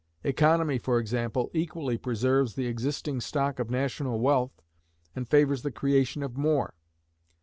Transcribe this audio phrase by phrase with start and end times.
[0.23, 4.63] Economy, for example, equally preserves the existing stock of national wealth,
[5.15, 6.73] and favors the creation of more.